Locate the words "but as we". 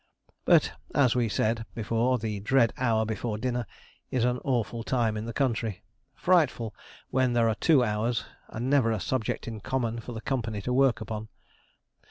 0.45-1.29